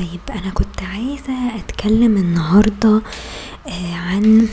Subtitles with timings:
[0.00, 3.02] طيب أنا كنت عايزة أتكلم النهاردة
[3.68, 4.48] آه، عن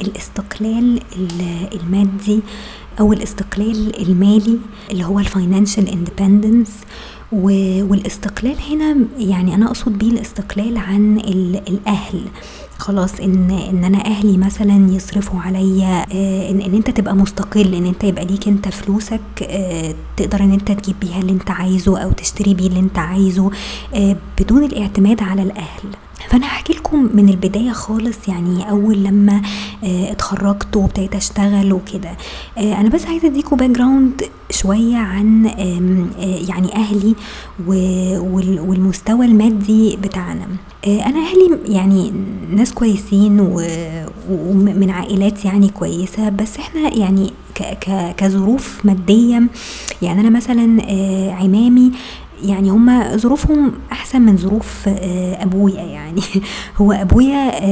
[0.00, 1.00] الاستقلال
[1.74, 2.40] المادي
[3.00, 4.58] أو الاستقلال المالي
[4.90, 6.70] اللي هو ال financial independence
[7.32, 11.18] والاستقلال هنا يعني أنا أقصد بيه الاستقلال عن
[11.68, 12.24] الأهل.
[12.78, 17.86] خلاص إن إن أنا أهلي مثلا يصرفوا عليا آه، إن, إن أنت تبقى مستقل إن
[17.86, 22.12] أنت يبقى ليك أنت فلوسك آه، تقدر إن أنت تجيب بيها اللي أنت عايزه أو
[22.12, 23.50] تشتري بيه اللي أنت عايزه
[23.94, 25.84] آه، بدون الاعتماد على الأهل.
[26.28, 29.42] فأنا هحكي لكم من البداية خالص يعني أول لما
[29.84, 32.10] اتخرجت وابتديت أشتغل وكده.
[32.58, 35.50] أنا بس عايزة اديكم background شوية عن
[36.48, 37.14] يعني أهلي
[37.66, 40.46] والمستوى المادي بتاعنا.
[40.86, 42.12] أنا أهلي يعني
[42.50, 43.40] ناس كويسين
[44.30, 47.32] ومن عائلات يعني كويسة بس إحنا يعني
[48.16, 49.42] كظروف مادية
[50.02, 50.82] يعني أنا مثلا
[51.32, 51.92] عمامي
[52.42, 54.88] يعني هما ظروفهم أحسن من ظروف
[55.38, 56.22] أبويا يعني.
[56.80, 57.64] هو أبويا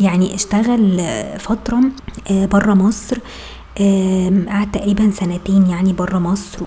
[0.00, 1.00] يعني اشتغل
[1.38, 1.80] فترة
[2.30, 3.18] بره مصر
[4.48, 6.58] قعد تقريبا سنتين يعني بره مصر.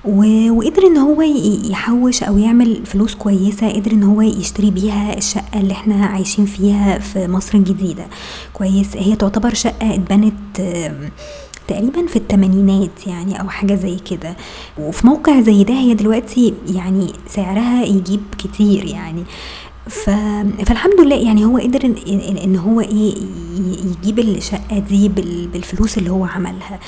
[0.49, 1.21] وقدر إن هو
[1.69, 6.99] يحوش أو يعمل فلوس كويسة قدر إن هو يشتري بيها الشقة اللي إحنا عايشين فيها
[6.99, 8.05] في مصر الجديدة.
[8.53, 8.97] كويس.
[8.97, 10.33] هي تعتبر شقة اتبنت
[11.67, 14.35] تقريبا في التمانينات يعني أو حاجة زي كده.
[14.77, 19.23] وفي موقع زي ده هي دلوقتي يعني سعرها يجيب كتير يعني.
[19.89, 20.09] ف...
[20.65, 23.15] فالحمد لله يعني هو قدر ان, إن هو إيه
[23.83, 25.09] يجيب الشقة دي
[25.53, 26.79] بالفلوس اللي هو عملها.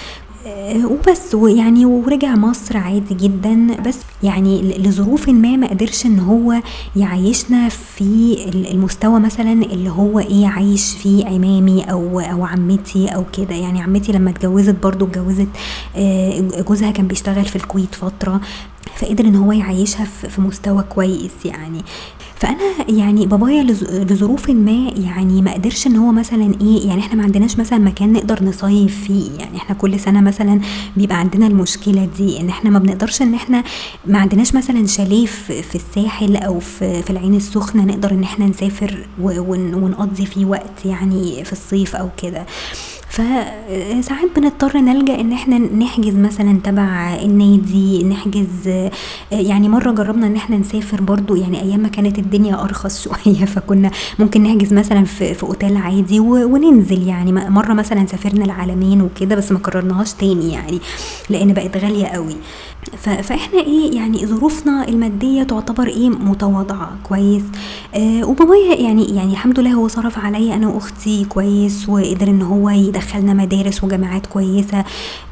[0.85, 3.81] وبس ويعني ورجع مصر عادي جدا.
[3.85, 6.61] بس يعني لظروف ما ما قدرش إن هو
[6.95, 8.35] يعيشنا في
[8.71, 13.55] المستوى مثلا اللي هو إيه عايش فيه عمامي أو أو عمتي أو كده.
[13.55, 15.47] يعني عمتي لما اتجوزت برضو اتجوزت
[15.95, 18.41] آه، جوزها كان بيشتغل في الكويت فترة
[18.95, 21.81] فقدر إن هو يعيشها في مستوى كويس يعني.
[22.39, 23.63] فأنا يعني بابايا
[24.03, 28.13] لظروف ما يعني ما قدرش إن هو مثلا إيه يعني إحنا ما عندناش مثلا مكان
[28.13, 29.31] نقدر نصيف فيه.
[29.39, 30.59] يعني إحنا كل سنة مثلا
[30.97, 33.63] بيبقى عندنا المشكلة دي إن إحنا ما بنقدرش إن إحنا
[34.05, 39.07] ما عندناش مثلا شاليه في الساحل أو في, في العين السخنة نقدر إن إحنا نسافر
[39.21, 42.45] ونقضي فيه وقت يعني في الصيف أو كده.
[43.19, 48.69] فساعات بنضطر نلجأ إن إحنا نحجز مثلا تبع النادي نحجز
[49.31, 53.91] يعني مرة جربنا إن إحنا نسافر برضو يعني أيام ما كانت الدنيا أرخص شوية فكنا
[54.19, 57.31] ممكن نحجز مثلا في, في أوتيل عادي وننزل يعني.
[57.31, 60.79] مرة مثلا سافرنا العالمين وكده بس ما قررناهاش تاني يعني
[61.29, 62.35] لأن بقت غالية قوي.
[62.97, 67.43] فإحنا إيه يعني ظروفنا المادية تعتبر إيه متواضعة كويس؟
[67.95, 72.69] آه وبابايا يعني يعني الحمد لله هو صرف عليا أنا وأختي كويس وقدر إن هو
[72.69, 74.83] يدخلنا مدارس وجامعات كويسة.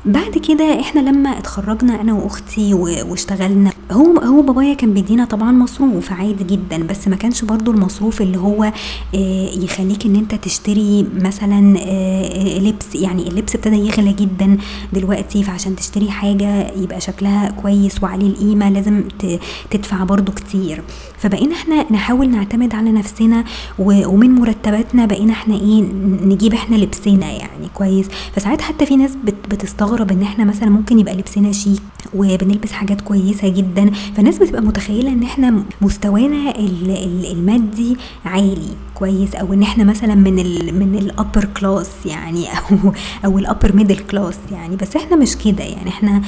[0.05, 6.11] بعد كده إحنا لما اتخرجنا أنا وأختي واشتغلنا هو هو بابايا كان بيدينا طبعا مصروف
[6.11, 8.63] عادي جدا بس ما كانش برضو المصروف اللي هو
[9.15, 12.95] آه يخليك إن أنت تشتري مثلا آه لبس.
[12.95, 14.57] يعني اللبس ابتدى يغلى جدا
[14.93, 19.03] دلوقتي فعشان تشتري حاجة يبقى شكلها كويس وعليه القيمة لازم
[19.71, 20.83] تدفع برضو كتير.
[21.17, 23.43] فبقينا إحنا نحاول نعتمد على نفسنا
[23.79, 25.81] ومن مرتباتنا بقينا إحنا إيه
[26.25, 28.07] نجيب إحنا لبسنا يعني كويس.
[28.35, 29.11] فساعات حتى في ناس
[29.49, 31.81] بتستغرب إن إحنا مثلا ممكن يبقى لبسنا شيك
[32.13, 33.76] وبنلبس حاجات كويسة جدا.
[34.15, 36.53] فالناس بتبقى متخيلة إن إحنا مستوانا
[37.31, 42.93] المادي عالي كويس أو إن إحنا مثلا من ال من ال upper class يعني أو
[43.25, 44.75] أو ال upper middle class يعني.
[44.75, 46.21] بس إحنا مش كده يعني إحنا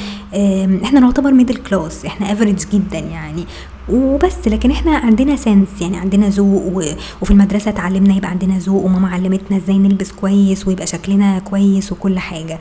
[0.84, 3.46] إحنا نعتبر middle class إحنا average جدا يعني.
[3.92, 6.74] وبس لكن إحنا عندنا sense يعني عندنا ذوق
[7.22, 12.20] وفي المدرسة اتعلمنا يبقى عندنا ذوق وماما علمتنا إزاي نلبس كويس ويبقى شكلنا كويس وكل
[12.20, 12.60] حاجة.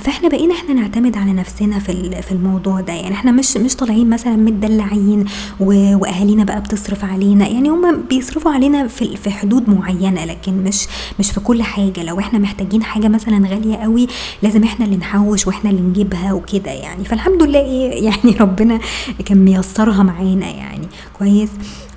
[0.00, 2.92] فإحنا بقينا إحنا نعتمد على نفسنا في في الموضوع ده.
[2.92, 5.24] يعني إحنا مش مش طالعين مثلا متدلعين
[5.60, 7.48] وأهالينا بقى بتصرف علينا.
[7.48, 10.86] يعني هم بيصرفوا علينا في في حدود معينة لكن مش
[11.18, 12.02] مش في كل حاجة.
[12.02, 14.06] لو إحنا محتاجين حاجة مثلا غالية قوي
[14.42, 17.04] لازم إحنا اللي نحوش وإحنا اللي نجيبها وكده يعني.
[17.04, 18.78] فالحمد لله إيه يعني ربنا
[19.24, 20.49] كان ميسرها معانا.
[20.50, 20.86] يعني.
[21.18, 21.50] كويس.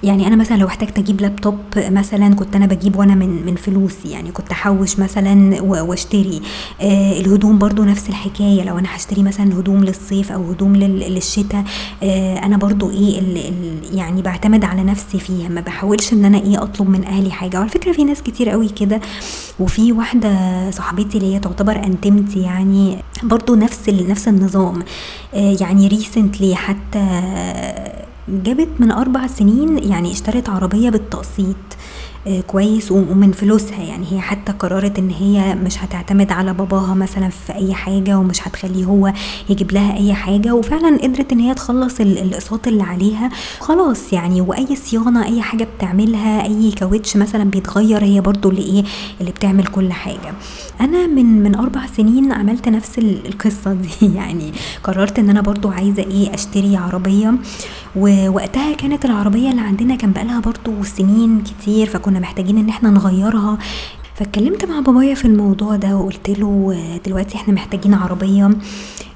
[0.03, 4.09] يعني أنا مثلا لو احتجت أجيب لابتوب مثلا كنت أنا بجيب وأنا من من فلوسي
[4.09, 4.31] يعني.
[4.31, 6.41] كنت أحوش مثلا وأشتري.
[6.81, 8.63] آه الهدوم برضو نفس الحكاية.
[8.63, 11.63] لو أنا هشتري مثلا هدوم للصيف أو هدوم للشتاء
[12.03, 13.21] آه أنا برضو إيه
[13.93, 15.49] يعني بعتمد على نفسي فيها.
[15.49, 17.57] ما بحاولش إن أنا إيه أطلب من أهلي حاجة.
[17.57, 19.01] وعلى فكرة في ناس كتير قوي كده.
[19.59, 24.83] وفي واحدة صاحبتي اللي هي تعتبر انتمتي يعني برضو نفس نفس النظام.
[25.33, 26.99] آه يعني ريسنتلي حتى
[28.27, 31.55] جابت من أربع سنين يعني اشترت عربية بالتقسيط.
[32.47, 33.83] كويس ومن فلوسها.
[33.83, 38.47] يعني هي حتى قررت إن هي مش هتعتمد على باباها مثلا في أي حاجة ومش
[38.47, 39.13] هتخليه هو
[39.49, 40.53] يجيب لها أي حاجة.
[40.55, 43.29] وفعلا قدرت إن هي تخلص الأقساط اللي عليها.
[43.59, 48.83] خلاص يعني وأي صيانة أي حاجة بتعملها أي كاوتش مثلا بيتغير هي برضو اللي إيه
[49.21, 50.33] اللي بتعمل كل حاجة.
[50.81, 53.89] أنا من من أربع سنين عملت نفس القصة دي.
[54.17, 54.51] يعني
[54.83, 57.33] قررت إن أنا برضو عايزة إيه أشتري عربية.
[57.95, 63.57] ووقتها كانت العربية اللي عندنا كان بقالها برضو سنين كتير فكنا محتاجين إن إحنا نغيرها.
[64.15, 68.49] فاتكلمت مع بابايا في الموضوع ده وقلت له دلوقتي إحنا محتاجين عربية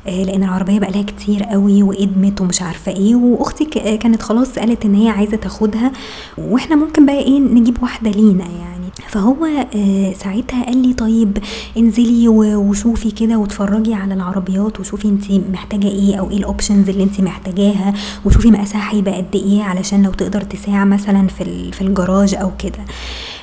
[0.07, 3.15] آه، لأن العربية بقالها كتير قوي وإدمت ومش عارفة إيه.
[3.15, 3.65] وأختي
[3.97, 5.91] كانت خلاص قالت إن هي عايزة تاخدها
[6.38, 8.86] وإحنا ممكن بقى إيه نجيب واحدة لينا يعني.
[9.07, 9.45] فهو
[9.75, 11.38] آه، ساعتها قال لي طيب
[11.77, 17.03] انزلي وشوفي كده واتفرجي على العربيات وشوفي انت محتاجة إيه أو إيه ال options اللي
[17.03, 17.94] انت محتاجاها
[18.25, 22.85] وشوفي مقاسها هيبقى قد إيه علشان لو تقدر تساع مثلا في في الجراج أو كده.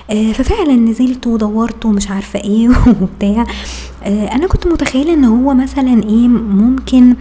[0.09, 2.69] ففعلا نزلت ودورت ومش عارفة إيه
[3.03, 3.47] وبتاع.
[4.03, 7.17] آه، أنا كنت متخيلة إن هو مثلا إيه ممكن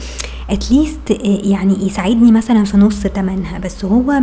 [0.49, 3.59] at least آه، يعني يساعدني مثلا في نص تمنها.
[3.59, 4.21] بس هو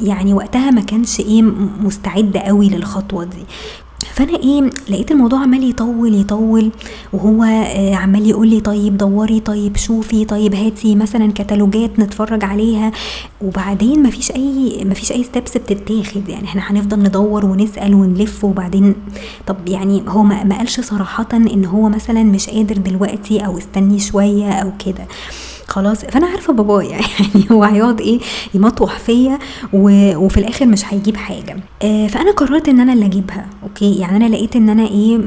[0.00, 1.42] يعني وقتها ما كانش إيه
[1.82, 3.44] مستعد قوي للخطوة دي.
[4.14, 6.70] فأنا إيه لقيت الموضوع عمال يطول يطول
[7.12, 12.92] وهو آه، عمال يقول لي طيب دوري طيب شوفي طيب هاتي مثلا كتالوجات نتفرج عليها.
[13.42, 18.94] وبعدين مفيش أي مفيش أي ستيبس بتتاخد يعني إحنا هنفضل ندور ونسأل ونلف وبعدين.
[19.46, 24.50] طب يعني هو ما قالش صراحة إن هو مثلا مش قادر دلوقتي أو استني شوية
[24.52, 25.06] أو كده.
[25.74, 26.88] خلاص فأنا عارفة بابايا
[27.20, 28.20] يعني هو هيقعد إيه
[28.54, 29.38] يمطوح فيا
[29.72, 31.56] وفي الآخر مش هيجيب حاجة.
[31.82, 35.20] آه فأنا قررت إن أنا اللي أجيبها أوكي؟ يعني أنا لقيت إن أنا إيه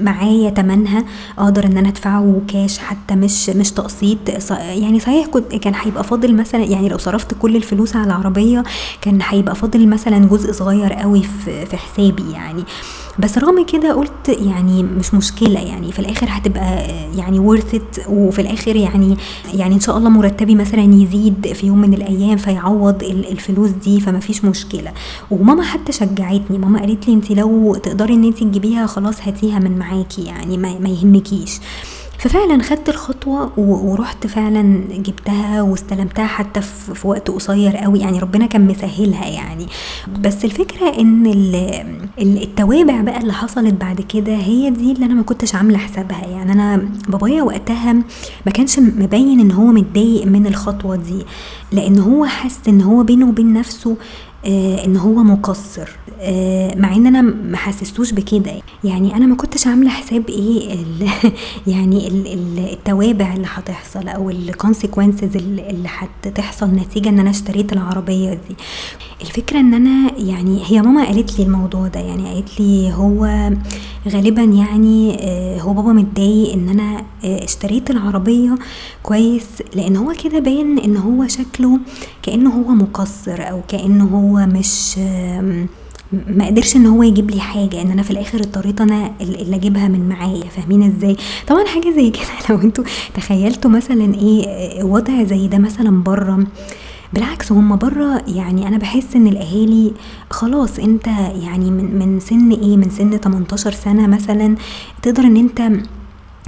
[0.00, 1.04] معايا تمنها
[1.38, 4.18] أقدر إن أنا أدفعه كاش حتى مش مش تقسيط.
[4.58, 8.62] يعني صحيح كنت كان هيبقى فاضل مثلا يعني لو صرفت كل الفلوس على العربية
[9.00, 12.64] كان هيبقى فاضل مثلا جزء صغير قوي في, حسابي يعني.
[13.18, 16.86] بس رغم كده قلت يعني مش مشكلة يعني في الآخر هتبقى
[17.16, 19.16] يعني ورثت وفي الآخر يعني
[19.54, 24.20] يعني إن شاء الله مرتبي مثلا يزيد في يوم من الأيام فيعوض الفلوس دي فما
[24.20, 24.92] فيش مشكلة.
[25.30, 29.78] وماما حتى شجعتني ماما قالت لي انت لو تقدري إن انت تجيبيها خلاص هاتيها من
[29.78, 31.60] معاكي يعني ما يهمكيش.
[32.22, 38.66] ففعلا خدت الخطوة ورحت فعلا جبتها واستلمتها حتى في وقت قصير قوي يعني ربنا كان
[38.66, 39.66] مسهلها يعني.
[40.20, 41.26] بس الفكرة إن
[42.18, 46.26] التوابع بقى اللي حصلت بعد كده هي دي اللي أنا ما كنتش عاملة حسابها.
[46.26, 47.92] يعني أنا بابايا وقتها
[48.46, 51.24] ما كانش مبين إن هو متضايق من الخطوة دي
[51.72, 53.96] لأن هو حس إن هو بينه وبين نفسه
[54.46, 55.88] آه إن هو مقصر.
[56.20, 58.52] آه مع إن أنا ما حسستوش بكده.
[58.84, 61.08] يعني أنا ما كنتش عاملة حساب إيه ال
[61.72, 65.88] يعني ال التوابع اللي هتحصل أو الكونسيكونسز اللي
[66.24, 68.56] هتحصل نتيجة إن أنا اشتريت العربية دي.
[69.20, 73.50] الفكرة إن أنا يعني هي ماما قالت لي الموضوع ده يعني قالت لي هو
[74.08, 78.54] غالبا يعني آه هو بابا متضايق إن أنا آه اشتريت العربية
[79.02, 81.78] كويس لأن هو كده باين إن هو شكله
[82.22, 84.98] كأنه هو مقصر أو كأنه هو مش
[86.12, 89.88] ما قدرش إن هو يجيب لي حاجة إن أنا في الآخر اضطريت أنا اللي أجيبها
[89.88, 91.16] من معايا فاهمين إزاي؟
[91.48, 96.46] طبعا حاجة زي كده لو أنتوا تخيلتوا مثلا إيه وضع زي ده مثلا بره
[97.12, 99.92] بالعكس هم بره يعني أنا بحس إن الأهالي
[100.30, 101.06] خلاص أنت
[101.42, 104.54] يعني من من سن إيه من سن 18 سنة مثلا
[105.02, 105.70] تقدر إن أنت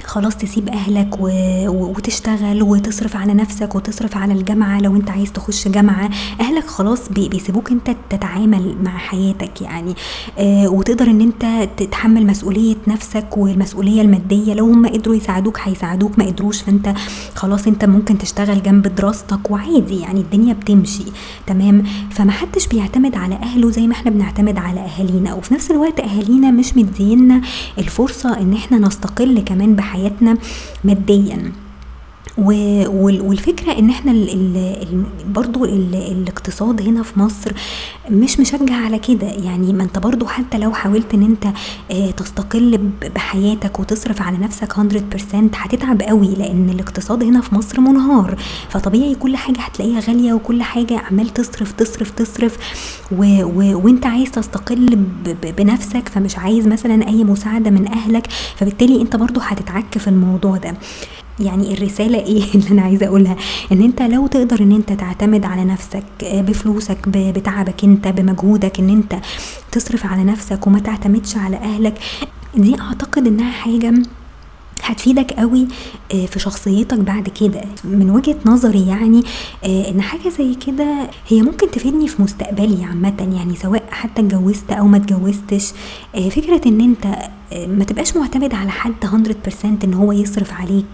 [0.05, 1.29] خلاص تسيب أهلك و...
[1.67, 6.09] وتشتغل وتصرف على نفسك وتصرف على الجامعة لو أنت عايز تخش جامعة.
[6.41, 7.29] أهلك خلاص بي...
[7.29, 9.93] بيسيبوك أنت تتعامل مع حياتك يعني.
[10.37, 14.53] آه وتقدر إن أنت تتحمل مسؤولية نفسك والمسؤولية المادية.
[14.53, 16.93] لو هم قدروا يساعدوك هيساعدوك ما قدروش فأنت
[17.35, 21.05] خلاص أنت ممكن تشتغل جنب دراستك وعادي يعني الدنيا بتمشي.
[21.47, 25.33] تمام؟ فمحدش بيعتمد على أهله زي ما إحنا بنعتمد على أهالينا.
[25.33, 27.41] وفي نفس الوقت أهالينا مش مدينا
[27.77, 30.37] الفرصة إن إحنا نستقل كمان بحياتنا حياتنا
[30.83, 31.51] ماديا.
[32.37, 34.11] والفكرة إن إحنا
[35.27, 37.51] برضو ال الاقتصاد هنا في مصر
[38.11, 39.27] مش مشجع على كده.
[39.27, 41.45] يعني ما أنت برضو حتى لو حاولت إن أنت
[41.91, 42.77] آه، تستقل
[43.15, 48.37] بحياتك وتصرف على نفسك 100% هتتعب قوي لأن الاقتصاد هنا في مصر منهار.
[48.69, 52.57] فطبيعي كل حاجة هتلاقيها غالية وكل حاجة عمال تصرف تصرف تصرف.
[53.11, 54.95] و و وأنت عايز تستقل
[55.57, 58.27] بنفسك فمش عايز مثلا أي مساعدة من أهلك.
[58.55, 60.73] فبالتالي أنت برضو هتتعك في الموضوع ده.
[61.39, 63.35] يعني الرسالة إيه اللي أنا عايزة أقولها؟
[63.71, 68.89] إن أنت لو تقدر إن أنت تعتمد على نفسك آه، بفلوسك بتعبك أنت بمجهودك إن
[68.89, 69.15] أنت
[69.71, 71.99] تصرف على نفسك وما تعتمدش على أهلك
[72.55, 73.93] دي أعتقد إنها حاجة
[74.85, 75.67] هتفيدك قوي
[76.13, 77.61] آه، في شخصيتك بعد كده.
[77.83, 79.23] من وجهة نظري يعني
[79.63, 84.71] آه، إن حاجة زي كده هي ممكن تفيدني في مستقبلي عامة يعني سواء حتى اتجوزت
[84.71, 85.71] أو ما اتجوزتش.
[86.15, 87.07] آه، فكرة إن أنت
[87.67, 90.85] ما تبقاش معتمد على حد 100% إن هو يصرف عليك.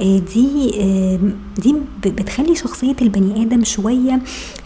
[0.00, 0.70] دي
[1.58, 1.74] دي
[2.04, 4.20] بتخلي شخصية البني آدم شوية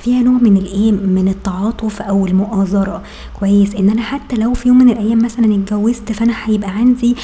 [0.05, 3.03] فيها نوع من الإيه من التعاطف أو المؤازرة.
[3.41, 3.75] كويس.
[3.75, 7.17] إن أنا حتى لو في يوم من الأيام مثلا اتجوزت فأنا هيبقى عندي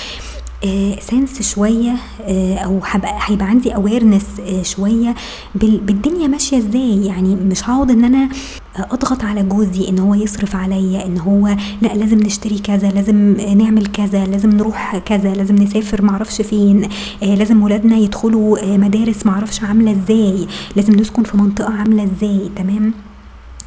[1.00, 2.80] sense آه، شوية آه، أو
[3.26, 5.14] هيبقى عندي awareness آه، شوية.
[5.54, 8.28] بالدنيا ماشية إزاي؟ يعني مش هقعد إن أنا
[8.76, 11.48] أضغط على جوزي إن هو يصرف عليا إن هو
[11.82, 16.88] لأ لازم نشتري كذا لازم نعمل كذا لازم نروح كذا لازم نسافر معرفش فين
[17.22, 22.92] لازم ولادنا يدخلوا مدارس معرفش عاملة إزاي لازم نسكن في منطقة عاملة إزاي تمام؟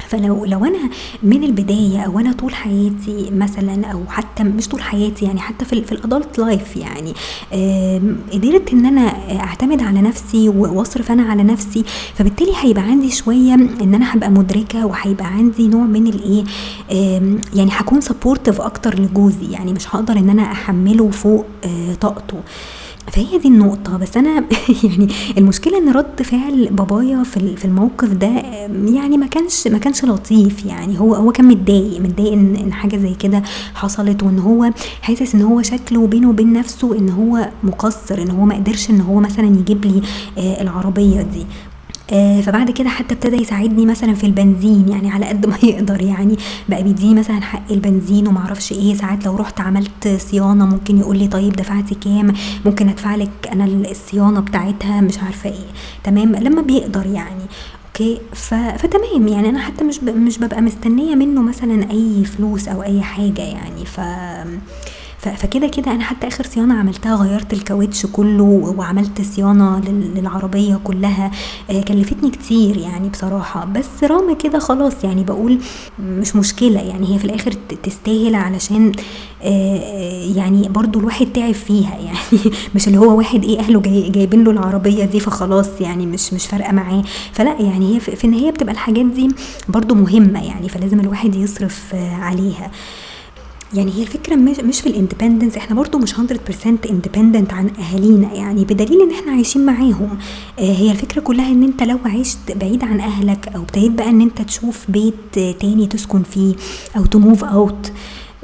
[0.08, 0.90] فلو لو أنا
[1.22, 5.82] من البداية أو أنا طول حياتي مثلا أو حتى مش طول حياتي يعني حتى في,
[5.84, 7.14] في ال adult life يعني
[8.32, 9.00] قدرت إن أنا
[9.40, 14.86] أعتمد على نفسي وأصرف أنا على نفسي فبالتالي هيبقى عندي شوية إن أنا هبقى مدركة
[14.86, 16.44] وهيبقى عندي نوع من الايه
[17.54, 22.36] يعني هكون supportive أكتر لجوزي يعني مش هقدر إن أنا أحمله فوق آه، طاقته.
[23.10, 24.44] فهي دي النقطة بس أنا
[24.84, 28.26] يعني المشكلة إن رد فعل بابايا في في الموقف ده
[28.94, 31.00] يعني ما كانش ما كانش لطيف يعني.
[31.00, 33.42] هو هو كان متضايق متضايق إن, إن حاجة زي كده
[33.74, 34.70] حصلت وإن هو
[35.02, 39.00] حاسس إن هو شكله بينه وبين نفسه إن هو مقصر إن هو ما قدرش إن
[39.00, 40.02] هو مثلا يجيب لي
[40.38, 41.46] آه، العربية دي.
[42.12, 46.36] آه فبعد كده حتى ابتدى يساعدني مثلا في البنزين يعني على قد ما يقدر يعني
[46.68, 48.94] بقى بيديني مثلا حق البنزين ومعرفش إيه.
[48.94, 52.32] ساعات لو رحت عملت صيانة ممكن يقول لي طيب دفعتي كام؟
[52.66, 55.66] ممكن أدفع لك أنا الصيانة بتاعتها مش عارفة إيه.
[56.04, 57.42] تمام؟ لما بيقدر يعني.
[57.86, 58.54] أوكي؟ ف...
[58.54, 59.28] فتمام.
[59.28, 60.08] يعني أنا حتى مش ب...
[60.16, 63.84] مش ببقى مستنية منه مثلا أي فلوس أو أي حاجة يعني.
[63.84, 64.00] ف
[65.34, 71.30] فكده كده أنا حتى اخر صيانة عملتها غيرت الكاوتش كله وعملت صيانة للعربية كلها
[71.70, 73.64] آه، كلفتني كتير يعني بصراحة.
[73.64, 75.58] بس رغم كده خلاص يعني بقول
[75.98, 78.92] مش مشكلة يعني هي في الآخر تستاهل علشان
[79.42, 84.44] آه، يعني برضو الواحد تعب فيها يعني مش اللي هو واحد إيه أهله جاي جايبين
[84.44, 87.02] له العربية دي فخلاص يعني مش مش فارقة معاه.
[87.32, 89.28] فلا يعني هي في النهاية بتبقى الحاجات دي
[89.68, 92.70] برضو مهمة يعني فلازم الواحد يصرف عليها.
[93.74, 96.18] يعني هي الفكرة مش في ال independence إحنا برضو مش 100%
[96.90, 100.18] independent عن أهالينا يعني بدليل إن إحنا عايشين معاهم.
[100.58, 104.20] آه هي الفكرة كلها إن أنت لو عشت بعيد عن أهلك أو ابتديت بقى إن
[104.20, 106.54] أنت تشوف بيت تاني تسكن فيه
[106.96, 107.92] أو ت move out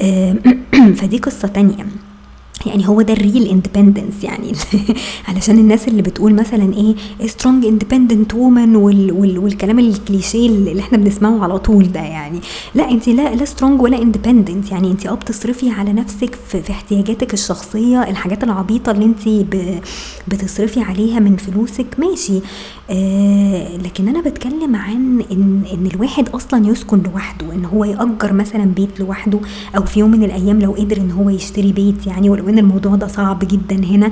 [0.00, 0.36] آه
[0.98, 1.86] فدي قصة تانية.
[2.66, 4.52] يعني هو ده ال real independence يعني.
[5.28, 8.76] علشان الناس اللي بتقول مثلا إيه strong independent woman
[9.36, 12.40] والكلام الكليشيه اللي إحنا بنسمعه على طول ده يعني.
[12.74, 14.90] لا انت لا لا strong ولا independent يعني.
[14.90, 19.28] انت آه بتصرفي على نفسك في, في احتياجاتك الشخصية الحاجات العبيطة اللي انت
[20.28, 22.40] بتصرفي عليها من فلوسك ماشي.
[22.90, 28.64] آه لكن أنا بتكلم عن إن إن الواحد أصلا يسكن لوحده إن هو يأجر مثلا
[28.64, 29.40] بيت لوحده
[29.76, 32.94] أو في يوم من الأيام لو قدر إن هو يشتري بيت يعني ولو إن الموضوع
[32.94, 34.10] ده صعب جدا هنا.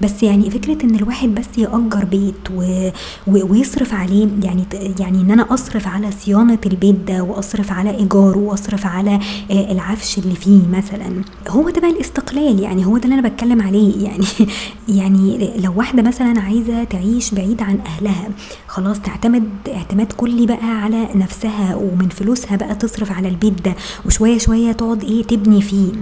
[0.00, 2.88] بس يعني فكرة إن الواحد بس يأجر بيت و...
[3.26, 4.64] ويصرف عليه يعني
[5.00, 9.14] يعني إن أنا أصرف على صيانة البيت ده وأصرف على إيجاره وأصرف على
[9.50, 12.60] آه العفش اللي فيه مثلا هو ده بقى الاستقلال.
[12.60, 14.04] يعني هو ده اللي أنا بتكلم عليه.
[14.04, 14.24] يعني
[14.88, 17.78] يعني لو واحدة مثلا عايزة تعيش بعيد عن
[18.10, 18.30] اهلها
[18.68, 23.74] خلاص تعتمد اعتماد كلي بقى على نفسها ومن فلوسها بقى تصرف على البيت ده
[24.06, 25.92] وشوية شوية تقعد إيه تبني فيه.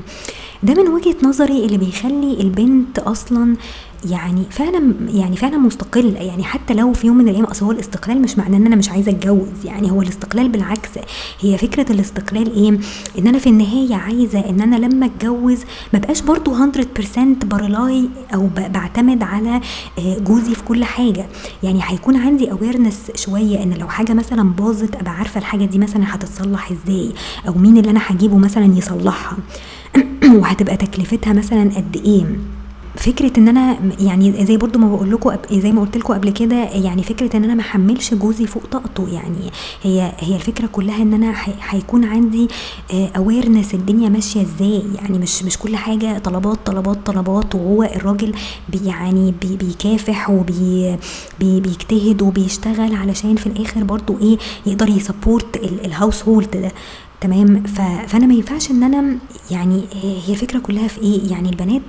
[0.63, 3.57] ده من وجهة نظري اللي بيخلي البنت أصلا
[4.05, 8.23] يعني فعلا يعني فعلا مستقله يعني حتى لو في يوم من الأيام أصل هو الاستقلال
[8.23, 9.65] مش معناه إن أنا مش عايزة أتجوز.
[9.65, 10.91] يعني هو الاستقلال بالعكس.
[11.41, 12.79] هي فكرة الاستقلال إيه؟
[13.19, 15.59] إن أنا في النهاية عايزة إن أنا لما أتجوز
[15.93, 19.61] ما بقاش برضو 100% برلاي أو بعتمد على
[19.99, 21.27] آه، جوزي في كل حاجة.
[21.63, 26.15] يعني هيكون عندي اويرنس شوية إن لو حاجة مثلا باظت أبقى عارفة الحاجة دي مثلا
[26.15, 27.13] هتتصلح إزاي؟
[27.49, 29.37] أو مين اللي أنا هجيبه مثلا يصلحها؟
[30.39, 32.58] وهتبقى تكلفتها مثلا قد إيه؟
[32.99, 36.57] فكرة إن أنا يعني زي برضو ما بقول لكم زي ما قلت لكم قبل كده
[36.57, 39.51] يعني فكرة إن أنا ما أحملش جوزي فوق طاقته يعني
[39.83, 42.49] هي هي الفكرة كلها إن أنا هيكون عندي
[42.93, 48.33] awareness آه، الدنيا ماشية إزاي يعني مش مش كل حاجة طلبات طلبات طلبات وهو الراجل
[48.69, 50.97] بي يعني بي بيكافح وبي
[52.23, 56.73] وبيشتغل علشان في الآخر برضو إيه يقدر يسبورت الهاوس هولد ده
[57.21, 57.63] تمام؟
[58.07, 59.19] فأنا ما ينفعش إن أنا
[59.51, 59.85] يعني
[60.27, 61.83] هي الفكرة كلها في إيه؟ يعني البنات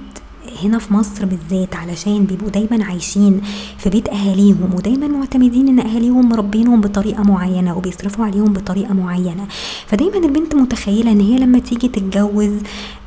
[0.64, 3.42] هنا في مصر بالذات علشان بيبقوا دايما عايشين
[3.78, 9.48] في بيت أهاليهم ودايما معتمدين إن أهاليهم مربينهم بطريقة معينة وبيصرفوا عليهم بطريقة معينة.
[9.88, 12.52] فدايما البنت متخيلة إن هي لما تيجي تتجوز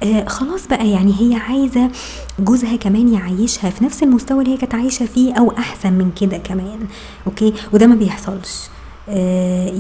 [0.03, 1.91] آه خلاص بقى يعني هي عايزة
[2.39, 6.37] جوزها كمان يعيشها في نفس المستوى اللي هي كانت عايشة فيه أو أحسن من كده
[6.39, 6.79] كمان.
[7.27, 8.59] أوكي؟ وده ما بيحصلش.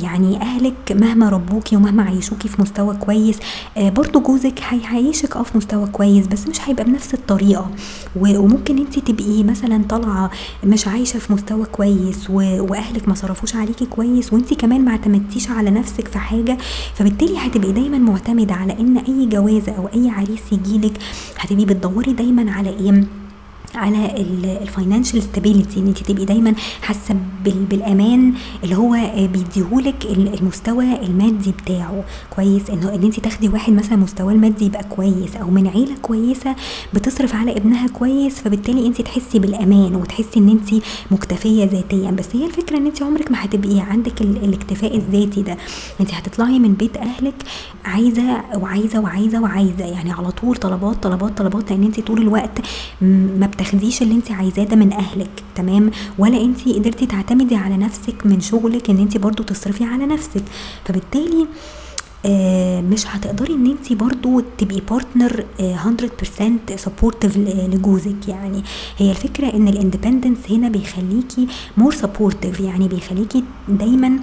[0.03, 3.39] يعني أهلك مهما ربوكي ومهما عيشوكي في مستوى كويس
[3.77, 7.71] آه، برضو جوزك هيعيشك آه في مستوى كويس بس مش هيبقى بنفس الطريقة.
[8.17, 10.31] وممكن انت تبقي مثلا طالعة
[10.65, 15.71] مش عايشة في مستوى كويس وأهلك ما صرفوش عليكي كويس وانت كمان ما اعتمدتيش على
[15.71, 16.59] نفسك في حاجة
[16.95, 20.99] فبالتالي هتبقي دايما معتمدة على إن أي جوازه أو أي عريس يجيلك
[21.39, 23.05] هتبقي بتدوري دايما على إيه؟
[23.75, 24.17] على
[24.63, 28.97] ال financial stability إن أنت تبقي دايما حاسة بالأمان اللي هو
[29.33, 32.05] بيديهولك المستوى المادي بتاعه.
[32.31, 36.55] كويس؟ إن أنت تاخدي واحد مثلا مستواه المادي يبقى كويس أو من عيلة كويسة
[36.95, 42.11] بتصرف على ابنها كويس فبالتالي أنت تحسي بالأمان وتحسي إن أنت مكتفية ذاتيا.
[42.11, 45.57] بس هي الفكرة إن أنت عمرك ما هتبقي عندك الاكتفاء الذاتي ده.
[46.01, 47.35] أنت هتطلعي من بيت أهلك
[47.85, 49.85] عايزة وعايزة وعايزة وعايزة.
[49.85, 52.59] يعني على طول طلبات طلبات طلبات لأن أنت طول الوقت
[53.03, 58.15] ما تاخديش اللي انت عايزاه ده من أهلك تمام؟ ولا انت قدرتي تعتمدي على نفسك
[58.27, 60.43] من شغلك إن انت برضو تصرفي على نفسك.
[60.85, 61.47] فبالتالي
[62.27, 65.77] آه مش هتقدري إن انت برضو تبقي partner آه
[66.71, 68.63] 100% supportive لجوزك يعني.
[68.99, 74.19] هي الفكرة إن ال independence هنا بيخليكي more supportive يعني بيخليكي دايما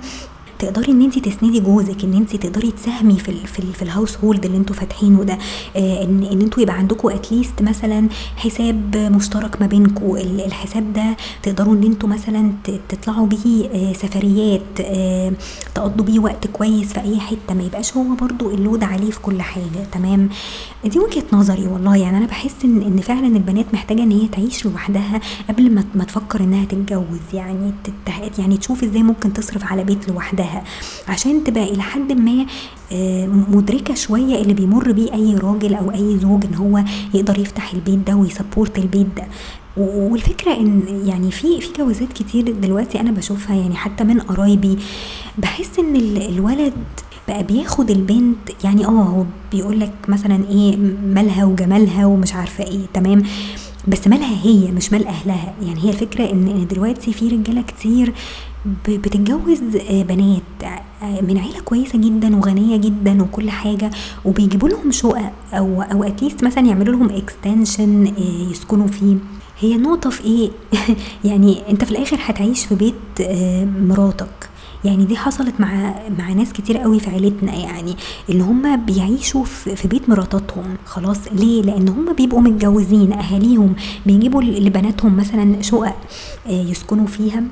[0.60, 4.18] تقدري ان انت تسندي جوزك ان انت تقدري تساهمي في ال في, ال في ال
[4.18, 5.38] household اللي أنتوا فاتحينه ده
[5.76, 10.16] آه ان ان أنتوا يبقى عندكم اتليست مثلا حساب مشترك ما بينكم.
[10.16, 12.52] الحساب ده تقدروا ان أنتوا مثلا
[12.90, 15.32] تطلعوا بيه آه سفريات آه
[15.76, 19.42] تقضوا بيه وقت كويس في أي حتة ما يبقاش هو برضو اللود عليه في كل
[19.42, 19.84] حاجة.
[19.92, 20.30] تمام؟
[20.86, 21.96] دي وجهة نظري والله.
[21.98, 26.40] يعني أنا بحس ان إن فعلا البنات محتاجة إن هي تعيش لوحدها قبل ما تفكر
[26.40, 27.72] إنها تتجوز يعني
[28.40, 30.49] يعني تشوف إزاي ممكن تصرف على بيت لوحدها.
[30.50, 30.64] نفسها
[31.08, 32.46] عشان تبقى إلى حد ما
[32.92, 37.74] آه، مدركة شوية اللي بيمر بيه أي راجل أو أي زوج إن هو يقدر يفتح
[37.74, 39.24] البيت ده ويسبورت البيت ده.
[39.78, 44.78] والفكرة إن يعني في في جوازات كتير دلوقتي أنا بشوفها يعني حتى من قرايبي
[45.38, 46.74] بحس إن الولد
[47.28, 50.78] بقى بياخد البنت يعني آه هو بيقول لك مثلا إيه
[51.16, 53.24] مالها وجمالها ومش عارفة إيه تمام؟
[53.88, 55.54] بس مالها هي مش مال أهلها.
[55.68, 58.14] يعني هي الفكرة إن دلوقتي في رجالة كتير
[58.66, 60.42] بتتجوز آه، بنات
[61.04, 63.90] آه، من عيلة كويسة جدا وغنية جدا وكل حاجة
[64.26, 69.16] وبيجيبوا لهم شقق أو أو at least مثلا يعملوا لهم extension آه، يسكنوا فيه.
[69.60, 70.52] هي النقطه في إيه؟
[71.30, 73.30] يعني أنت في الآخر هتعيش في بيت
[73.88, 74.50] مراتك.
[74.86, 77.96] يعني دي حصلت مع مع ناس كتير قوي في عيلتنا يعني
[78.30, 80.76] ان هم بيعيشوا في بيت مراتاتهم.
[80.86, 83.74] خلاص ليه؟ لأن هم بيبقوا متجوزين أهاليهم
[84.06, 85.96] بيجيبوا لبناتهم مثلا شقق
[86.50, 87.44] يسكنوا فيها.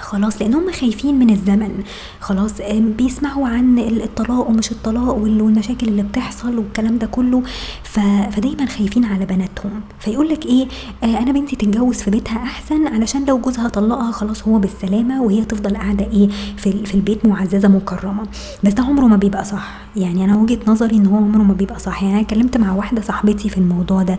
[0.00, 1.82] خلاص لأن هم خايفين من الزمن.
[2.20, 7.42] خلاص بيسمعوا عن الطلاق ومش الطلاق والمشاكل اللي بتحصل والكلام ده كله.
[7.82, 9.80] فدايما خايفين على بناتهم.
[10.00, 10.66] فيقول لك إيه؟
[11.02, 15.44] آه أنا بنتي تتجوز في بيتها أحسن علشان لو جوزها طلقها خلاص هو بالسلامة وهي
[15.44, 18.22] تفضل قاعدة إيه؟ في, في البيت معززة مكرمة.
[18.64, 19.78] بس ده عمره ما بيبقى صح.
[19.96, 22.02] يعني أنا وجهة نظري إن هو عمره ما بيبقى صح.
[22.02, 24.18] يعني أنا اتكلمت مع واحدة صاحبتي في الموضوع ده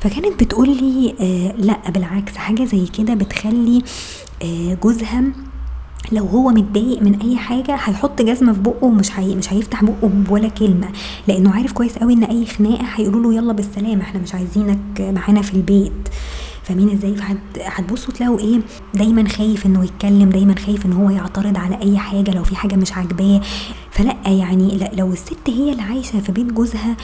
[0.00, 3.82] فكانت بتقول لي آه لأ بالعكس حاجة زي كده بتخلي آه،
[4.82, 5.22] جوزها
[6.12, 10.10] لو هو متضايق من أي حاجة هيحط جزمة في بقه ومش هي مش هيفتح بقه
[10.30, 10.88] ولا كلمة
[11.28, 15.42] لأنه عارف كويس قوي إن أي خناقة هيقولوا له يلا بالسلامة إحنا مش عايزينك معانا
[15.42, 16.08] في البيت.
[16.62, 17.14] فاهمين إزاي؟
[17.64, 18.60] هتبصوا تلاقوا إيه
[18.94, 22.76] دايما خايف إنه يتكلم دايما خايف إن هو يعترض على أي حاجة لو في حاجة
[22.76, 23.40] مش عاجباه.
[23.90, 26.96] فلأ يعني لو الست هي اللي عايشة في بيت جوزها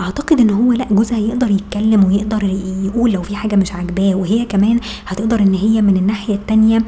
[0.00, 2.44] أعتقد إن هو لأ جوزها يقدر يتكلم ويقدر
[2.84, 6.78] يقول لو في حاجة مش عاجباه وهي كمان هتقدر إن هي من الناحية التانية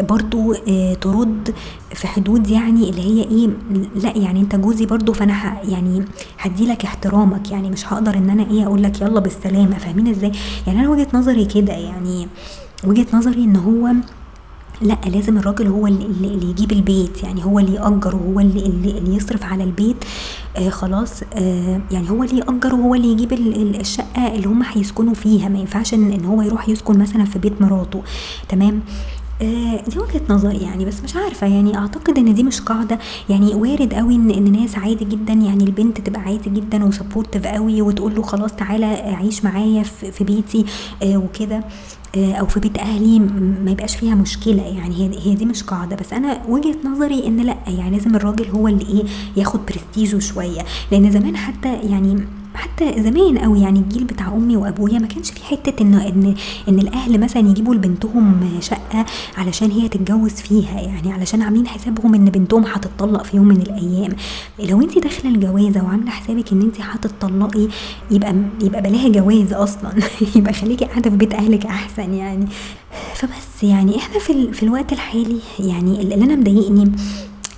[0.00, 1.54] برضو آه، ترد
[1.94, 3.48] في حدود يعني اللي هي إيه
[3.94, 6.04] لأ يعني أنت جوزي برضو فأنا يعني
[6.38, 10.32] هدي لك احترامك يعني مش هقدر إن أنا إيه أقول لك يلا بالسلامة فاهمين إزاي؟
[10.66, 12.28] يعني أنا وجهة نظري كده يعني
[12.84, 13.92] وجهة نظري إن هو
[14.82, 19.16] لا لازم الراجل هو اللي, اللي يجيب البيت يعني هو اللي يأجر وهو اللي, اللي
[19.16, 19.96] يصرف على البيت.
[20.56, 23.32] آه خلاص آه يعني هو اللي يأجر وهو اللي يجيب
[23.80, 25.48] الشقة اللي هم هيسكنوا فيها.
[25.48, 28.02] ما ينفعش إن, هو يروح يسكن مثلا في بيت مراته.
[28.48, 28.80] تمام؟
[29.42, 31.46] آه دي وجهة نظري يعني بس مش عارفة.
[31.46, 32.98] يعني أعتقد إن دي مش قاعدة.
[33.28, 37.82] يعني وارد قوي إن إن ناس عادي جدا يعني البنت تبقى عادي جدا وسبورتيف قوي
[37.82, 40.64] وتقول له خلاص تعالى عيش معايا في بيتي
[41.02, 41.64] آه وكده
[42.16, 43.18] آه، أو في بيت أهلي
[43.64, 44.62] ما يبقاش فيها مشكلة.
[44.62, 45.96] يعني هي دي مش قاعدة.
[45.96, 49.04] بس أنا وجهة نظري إن لأ يعني لازم الراجل هو اللي إيه
[49.36, 50.60] ياخد برستيجه شوية.
[50.92, 55.44] لأن زمان حتى يعني حتى زمان قوي يعني الجيل بتاع أمي وأبويا ما كانش في
[55.44, 56.34] حتة ان ان
[56.68, 62.24] إن الأهل مثلا يجيبوا لبنتهم شقة علشان هي تتجوز فيها يعني علشان عاملين حسابهم إن
[62.24, 64.12] بنتهم هتطلق في يوم من الأيام.
[64.58, 67.68] لو انت داخلة الجوازة وعاملة حسابك إن انت هتطلقي
[68.10, 69.92] يبقى يبقى بلاها جواز أصلا.
[70.36, 72.46] يبقى خليكي قاعدة في بيت أهلك أحسن يعني.
[73.14, 76.92] فبس يعني إحنا في, في الوقت الحالي يعني اللي أنا مضايقني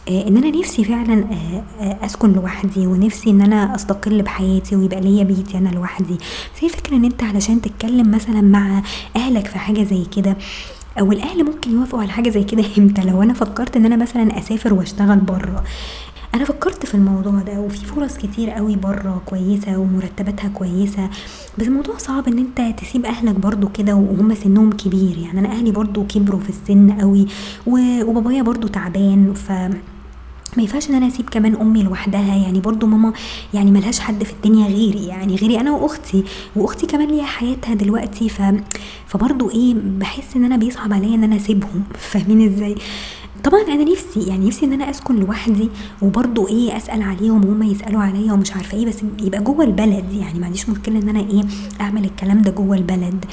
[0.08, 5.24] إن أنا نفسي فعلا آه، آه، أسكن لوحدي ونفسي إن أنا أستقل بحياتي ويبقى ليا
[5.24, 6.14] بيتي أنا لوحدي.
[6.56, 8.82] بس هي فكرة إن أنت علشان تتكلم مثلا مع
[9.16, 10.36] أهلك في حاجة زي كده
[11.00, 14.38] أو الأهل ممكن يوافقوا على حاجة زي كده إمتى؟ لو أنا فكرت إن أنا مثلا
[14.38, 15.64] أسافر وأشتغل بره.
[16.34, 21.08] أنا فكرت في الموضوع ده وفي فرص كتير قوي بره كويسة ومرتباتها كويسة.
[21.58, 25.18] بس الموضوع صعب إن أنت تسيب أهلك برضو كده وهم سنهم كبير.
[25.18, 27.26] يعني أنا أهلي برضو كبروا في السن قوي
[27.66, 29.52] وبابايا برضو تعبان ف
[30.56, 33.12] ما ينفعش إن أنا أسيب كمان أمي لوحدها يعني برضو ماما
[33.54, 36.24] يعني ملهاش حد في الدنيا غيري يعني غيري أنا وأختي
[36.56, 38.42] وأختي كمان ليها حياتها دلوقتي ف
[39.06, 42.74] فبرضو إيه بحس إن أنا بيصعب عليا إن أنا أسيبهم فاهمين إزاي؟
[43.44, 45.68] طبعا أنا نفسي يعني نفسي إن أنا أسكن لوحدي
[46.02, 50.38] وبرضه إيه أسأل عليهم وهم يسألوا عليا ومش عارفة إيه بس يبقى جوه البلد يعني
[50.38, 51.42] ما عنديش مشكلة إن أنا إيه
[51.80, 53.24] أعمل الكلام ده جوه البلد.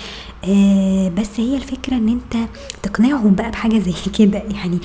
[0.43, 2.47] آه بس هي الفكرة إن أنت
[2.83, 4.77] تقنعهم بقى بحاجة زي كده يعني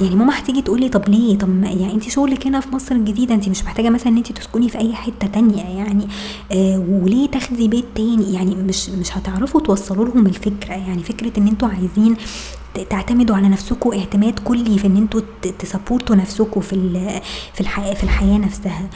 [0.00, 3.48] يعني ماما هتيجي تقولي طب ليه؟ طب يعني انت شغلك هنا في مصر الجديدة انت
[3.48, 6.08] مش محتاجة مثلا ان انت تسكني في أي حتة تانية يعني.
[6.52, 11.02] آه وليه تاخدي بيت تاني؟ يعني مش مش هتعرفوا توصلوا لهم الفكرة يعني.
[11.02, 12.16] فكرة ان أنتوا عايزين
[12.90, 15.20] تعتمدوا على نفسكم اعتماد كلي في ان أنتوا
[15.58, 17.20] تسبورتوا نفسكم في
[17.54, 18.90] في الحياة في الحياة نفسها.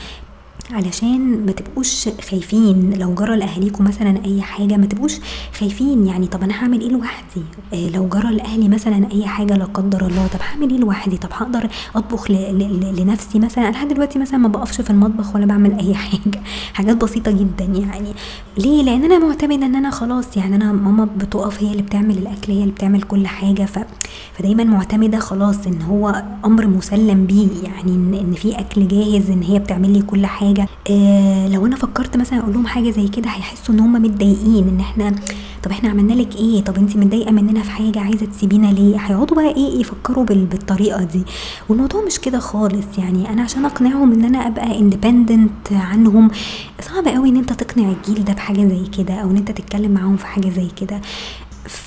[0.73, 2.95] علشان ما تبقوش خايفين.
[2.99, 5.13] لو جرى لاهاليكم مثلا أي حاجة ما تبقوش
[5.59, 9.65] خايفين يعني طب أنا هعمل إيه لوحدي؟ إيه لو جرى لأهلي مثلا أي حاجة لا
[9.65, 14.39] قدر الله طب هعمل إيه لوحدي؟ طب هقدر أطبخ لنفسي مثلا؟ أنا لحد دلوقتي مثلا
[14.39, 16.41] ما بقفش في المطبخ ولا بعمل أي حاجة.
[16.75, 18.13] حاجات بسيطة جدا يعني.
[18.59, 22.53] ليه؟ لأن أنا معتمدة إن أنا خلاص يعني أنا ماما بتقف هي اللي بتعمل الأكل
[22.53, 23.63] هي اللي بتعمل كل حاجة.
[23.65, 23.79] ف...
[24.39, 29.43] فدايما معتمدة خلاص إن هو أمر مسلم بيه يعني ان, إن في أكل جاهز إن
[29.43, 30.54] هي بتعمل لي كل حاجة.
[30.55, 34.69] حاجة آه لو أنا فكرت مثلا أقول لهم حاجة زي كده هيحسوا إن هم متضايقين
[34.69, 35.15] إن إحنا
[35.63, 39.37] طب إحنا عملنا لك إيه؟ طب انت متضايقة مننا في حاجة عايزة تسيبينا ليه؟ هيقعدوا
[39.37, 41.23] بقى إيه؟ يفكروا بالطريقة دي.
[41.69, 43.29] والموضوع مش كده خالص يعني.
[43.31, 46.31] أنا عشان أقنعهم إن أنا أبقى اندبندنت عنهم
[46.81, 50.17] صعب قوي إن أنت تقنع الجيل ده بحاجة زي كده أو إن أنت تتكلم معاهم
[50.17, 51.01] في حاجة زي كده.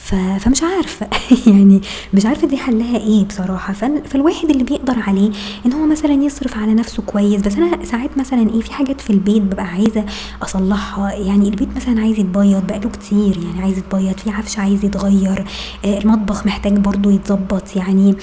[0.08, 1.08] فمش عارفة.
[1.52, 1.82] يعني
[2.14, 3.74] مش عارفة دي حلها إيه بصراحة.
[4.06, 5.32] فالواحد اللي بيقدر عليه
[5.66, 7.42] ان هو مثلا يصرف على نفسه كويس.
[7.42, 10.06] بس أنا ساعات مثلا إيه في حاجات في البيت ببقى عايزة
[10.42, 11.14] اصلحها.
[11.14, 13.38] يعني البيت مثلا عايز يتبيض بقاله كتير.
[13.38, 15.46] يعني عايز يتبيض في عفش عايز يتغير.
[15.86, 17.76] آه المطبخ محتاج برضو يتظبط.
[17.76, 18.16] يعني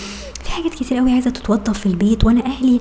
[0.44, 2.24] في حاجات كتير قوي عايزة تتوضب في البيت.
[2.24, 2.78] وأنا أهلي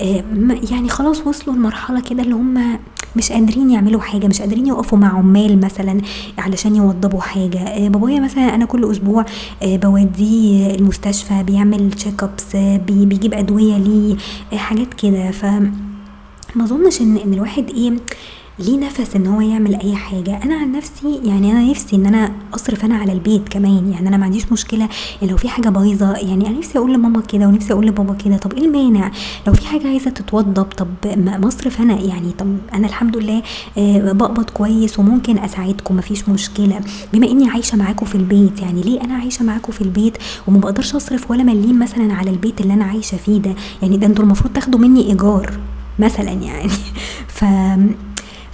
[0.00, 0.24] آه
[0.70, 2.78] يعني خلاص وصلوا لمرحلة كده اللي هم
[3.16, 6.00] مش قادرين يعملوا حاجة مش قادرين يقفوا مع عمال مثلا
[6.38, 7.58] علشان يوضبوا حاجة.
[7.58, 9.24] آه بابايا مثلا أنا كل أسبوع
[9.62, 12.56] آه بوديه المستشفى بيعمل تشيك ابس
[12.88, 14.16] بيجيب أدوية ليه
[14.52, 15.30] آه حاجات كده.
[15.30, 15.44] ف
[16.54, 17.92] ما اظنش إن الواحد إيه
[18.58, 22.32] ليه نفس إن هو يعمل أي حاجة؟ أنا عن نفسي يعني أنا نفسي إن أنا
[22.54, 24.88] أصرف أنا على البيت كمان يعني أنا ما عنديش مشكلة
[25.22, 28.52] لو في حاجة بايظة يعني أنا نفسي أقول لماما كده ونفسي أقول لبابا كده طب
[28.52, 29.10] إيه المانع؟
[29.46, 33.42] لو في حاجة عايزة تتوضب طب ما أصرف أنا يعني طب أنا الحمد لله
[33.78, 36.80] آه بقبض كويس وممكن أساعدكم ما فيش مشكلة.
[37.12, 40.16] بما إني عايشة معاكم في البيت يعني ليه أنا عايشة معاكم في البيت
[40.46, 44.06] وما بقدرش أصرف ولا مليم مثلا على البيت اللي أنا عايشة فيه ده؟ يعني ده
[44.06, 45.58] أنتوا المفروض تاخدوا مني إيجار
[45.98, 46.68] مثلا يعني.
[47.36, 47.44] ف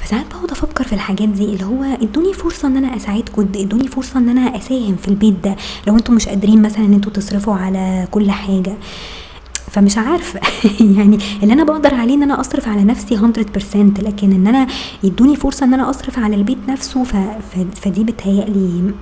[0.02, 4.18] فساعات بقعد أفكر في الحاجات دي اللي هو ادوني فرصة ان أنا اساعدكم ادوني فرصة
[4.18, 8.08] ان أنا اساهم في البيت ده لو أنتم مش قادرين مثلا ان أنتوا تصرفوا على
[8.10, 8.74] كل حاجة.
[9.70, 10.40] فمش عارفة
[10.96, 13.20] يعني اللي أنا بقدر عليه ان أنا اصرف على نفسي 100%
[14.02, 14.66] لكن ان أنا
[15.02, 17.16] يدوني فرصة ان أنا اصرف على البيت نفسه ف...
[17.16, 17.80] ف...
[17.82, 18.92] فدي بتهيألي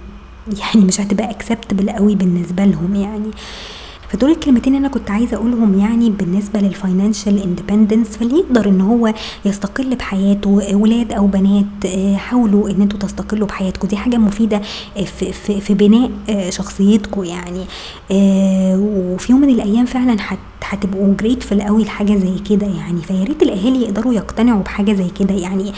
[0.59, 3.31] يعني مش هتبقى acceptable قوي بالنسبة لهم يعني.
[3.31, 3.80] آه
[4.13, 9.15] فدول الكلمتين أنا كنت عايزة أقولهم يعني بالنسبة لل financial independence فاللي يقدر إن هو
[9.45, 13.89] يستقل بحياته ولاد أو بنات آه، حاولوا إن أنتوا تستقلوا بحياتكم.
[13.89, 14.61] دي حاجة مفيدة
[15.05, 17.65] في, في, في بناء آه، شخصيتكم يعني.
[18.13, 20.17] آه، وفي يوم من الأيام فعلا
[20.65, 23.03] هتبقوا grateful قوي لحاجة زي كده يعني.
[23.03, 25.73] فيا ريت الأهالي يقدروا يقتنعوا بحاجة زي كده يعني.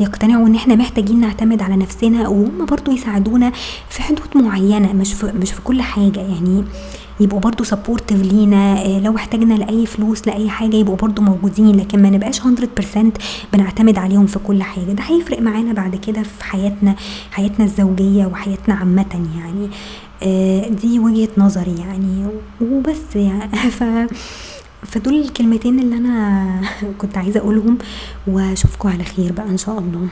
[0.00, 3.52] يقتنعوا إن إحنا محتاجين نعتمد على نفسنا وهم برضو يساعدونا
[3.90, 6.64] في حدود معينة مش في مش في كل حاجة يعني.
[7.20, 12.02] يبقوا برضو سبورتيف لينا آه، لو احتاجنا لأي فلوس لأي حاجة يبقوا برضو موجودين لكن
[12.02, 12.46] ما نبقاش 100%
[13.52, 14.84] بنعتمد عليهم في كل حاجة.
[14.84, 16.94] ده هيفرق معانا بعد كده في حياتنا
[17.32, 19.68] حياتنا الزوجية وحياتنا عامة يعني.
[20.22, 22.26] آه، دي وجهة نظري يعني.
[22.60, 23.70] وبس يعني.
[23.78, 23.84] ف
[24.82, 26.46] فدول الكلمتين اللي أنا
[26.98, 27.78] كنت عايزة أقولهم
[28.26, 30.08] وأشوفكم على خير بقى إن شاء الله.